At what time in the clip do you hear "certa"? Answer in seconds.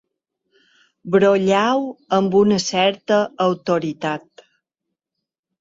2.71-3.21